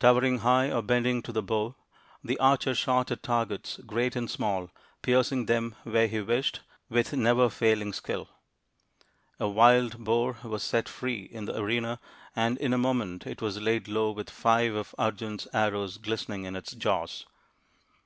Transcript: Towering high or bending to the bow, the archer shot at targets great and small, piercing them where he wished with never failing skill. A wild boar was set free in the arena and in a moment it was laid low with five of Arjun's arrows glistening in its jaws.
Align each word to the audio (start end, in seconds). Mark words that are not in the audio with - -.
Towering 0.00 0.38
high 0.38 0.70
or 0.70 0.80
bending 0.80 1.20
to 1.20 1.32
the 1.32 1.42
bow, 1.42 1.76
the 2.24 2.38
archer 2.38 2.74
shot 2.74 3.10
at 3.10 3.22
targets 3.22 3.78
great 3.84 4.16
and 4.16 4.30
small, 4.30 4.70
piercing 5.02 5.44
them 5.44 5.74
where 5.82 6.06
he 6.08 6.18
wished 6.22 6.60
with 6.88 7.12
never 7.12 7.50
failing 7.50 7.92
skill. 7.92 8.30
A 9.38 9.46
wild 9.50 10.02
boar 10.02 10.38
was 10.42 10.62
set 10.62 10.88
free 10.88 11.24
in 11.30 11.44
the 11.44 11.58
arena 11.60 12.00
and 12.34 12.56
in 12.56 12.72
a 12.72 12.78
moment 12.78 13.26
it 13.26 13.42
was 13.42 13.60
laid 13.60 13.86
low 13.86 14.12
with 14.12 14.30
five 14.30 14.74
of 14.74 14.94
Arjun's 14.96 15.46
arrows 15.52 15.98
glistening 15.98 16.44
in 16.44 16.56
its 16.56 16.72
jaws. 16.72 17.26